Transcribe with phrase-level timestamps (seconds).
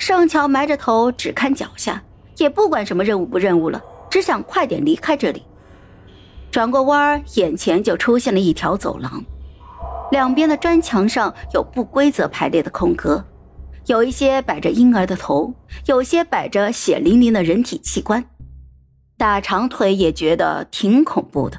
[0.00, 2.02] 盛乔埋着头只看脚下，
[2.38, 3.80] 也不管什么任务不任务了，
[4.10, 5.42] 只想快点离开这里。
[6.50, 9.22] 转过弯儿，眼前就出现了一条走廊，
[10.10, 13.22] 两边的砖墙上有不规则排列的空格，
[13.86, 15.52] 有一些摆着婴儿的头，
[15.84, 18.24] 有些摆着血淋淋的人体器官。
[19.18, 21.58] 大长腿也觉得挺恐怖的，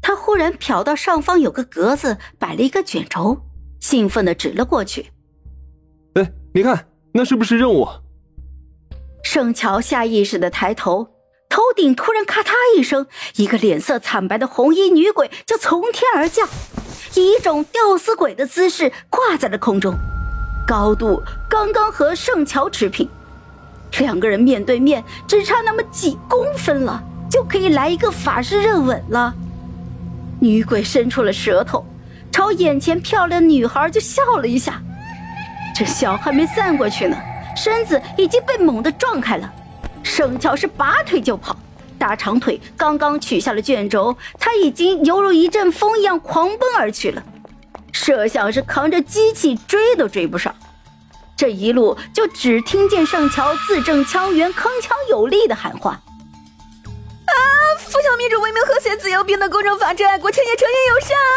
[0.00, 3.42] 他忽然瞟到上方有个格子摆了一个卷轴，
[3.80, 5.06] 兴奋地指了过去
[6.14, 6.86] ：“哎，你看，
[7.16, 7.88] 那是不是任务？”
[9.24, 11.08] 盛乔下意识的抬头。
[11.48, 16.46] 头顶突然咔嗒一声，一个脸色惨白的红衣女鬼就从天而降，
[17.14, 19.94] 以一种吊死鬼的姿势挂在了空中，
[20.66, 23.08] 高度刚刚和圣乔持平，
[24.00, 29.32] 两个人面对面，只差那么几公分了，就可以来一个法式热吻了。
[30.40, 31.86] 女鬼伸出了舌头，
[32.30, 34.82] 朝眼前漂亮女孩就笑了一下，
[35.78, 37.14] 这笑还没散过去呢，
[37.54, 39.52] 身子已经被猛地撞开了。
[40.02, 41.54] 盛乔是拔腿就跑，
[41.98, 47.22] 大长腿刚刚取下了卷轴，他已经犹如一阵风一样狂奔而去了。
[47.92, 50.54] 摄像是扛着机器追都追不上，
[51.36, 56.00] 这一路就只听见盛乔字正腔圆、铿锵有力的喊话
[57.28, 57.34] ：“啊，
[57.78, 61.36] 富强民主、文明、和谐、自由、平等、公正、法治、爱国、诚信、诚信、友善啊！”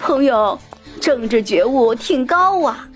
[0.00, 0.58] 朋友，
[1.02, 2.88] 政治觉悟挺高啊。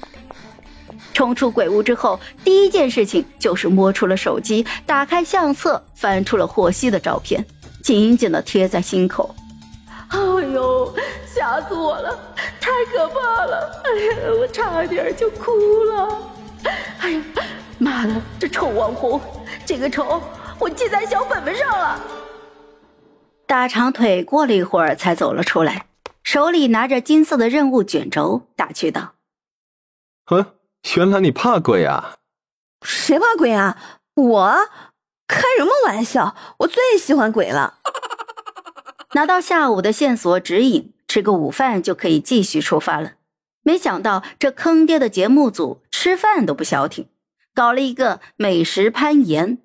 [1.13, 7.45] 冲出鬼屋之后，第一件事情就是摸出了手机，打开相册，翻出了霍希的照片，
[7.83, 9.35] 紧紧的贴在心口。
[10.09, 10.95] 哎呦，
[11.27, 12.17] 吓死我了，
[12.61, 13.83] 太可怕了！
[13.85, 15.51] 哎呀，我差点就哭
[15.85, 16.23] 了。
[17.01, 17.23] 哎呀，
[17.79, 19.21] 妈的，这臭网红，
[19.65, 20.23] 这个仇
[20.61, 22.01] 我记在小本本上了。
[23.47, 25.86] 大长腿过了一会儿才走了出来，
[26.27, 29.15] 手里拿着金色的任务卷轴，打趣道
[30.27, 30.45] ：“哼。”
[30.97, 32.17] 原来你怕鬼啊？
[32.83, 33.79] 谁怕鬼啊？
[34.15, 34.57] 我
[35.29, 36.35] 开什么玩笑？
[36.59, 37.79] 我最喜欢鬼了。
[39.13, 43.13] 拿到下午的线索指引，吃个午饭就可以继续出发了。
[43.63, 47.09] 没想到这坑爹的节目组吃饭都不消停，
[47.55, 49.59] 搞了一个美食攀岩，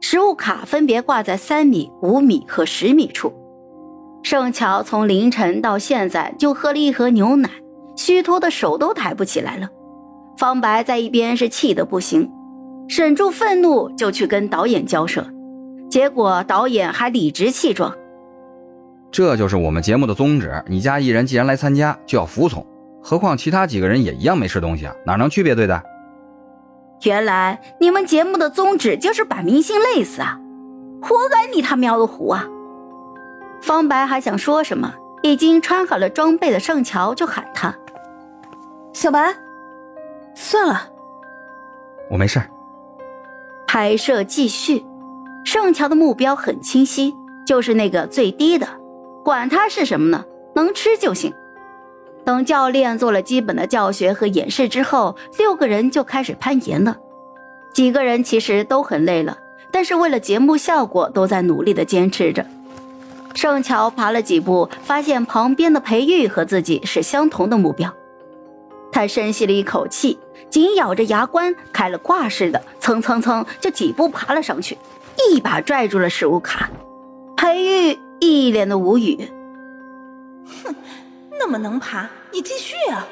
[0.00, 3.32] 食物卡分别挂在三米、五米和十米处。
[4.30, 7.48] 盛乔从凌晨到现在就喝了一盒牛奶，
[7.96, 9.70] 虚脱的手都抬不起来了。
[10.36, 12.30] 方白在一边是气得不行，
[12.90, 15.26] 忍住愤怒就去跟导演交涉，
[15.88, 17.96] 结果导演还理直气壮
[19.10, 22.62] ：“这就是我们节目的宗旨，你家艺人既然来参加，就要服从。
[23.02, 25.82] 何况其他几个人也一样没吃东西啊，哪能区别对待？”
[27.04, 30.38] 原来你们节目的宗旨就是把明星累死啊！
[31.00, 32.46] 活该你他喵的糊啊！
[33.60, 37.74] 方白还想说什么，已经穿好了装备的盛乔就喊他
[38.92, 39.34] ：“小白。”
[40.34, 40.88] 算了，
[42.10, 42.40] 我没事。
[43.66, 44.86] 拍摄继续，
[45.44, 47.12] 盛乔的目标很清晰，
[47.44, 48.66] 就是那个最低的，
[49.24, 50.24] 管他是什么呢，
[50.54, 51.34] 能吃就行。
[52.24, 56.96] 等教练做了基本的教学和演示之后，六个人就开始攀岩了。
[57.74, 59.36] 几个人其实都很累了，
[59.72, 62.46] 但是为了节目效果，都在努力的坚持着。
[63.38, 67.94] 盛乔爬了几步，发现旁边的裴玉和自己是相同的目标。
[68.90, 70.18] 他深吸了一口气，
[70.50, 74.76] 紧咬着牙关，开了挂似的，蹭蹭蹭就几步爬了上去，
[75.30, 76.68] 一把拽住了食物卡。
[77.36, 79.30] 裴玉一脸的无语
[80.64, 80.74] ：“哼，
[81.38, 83.06] 那么能爬，你继续啊。”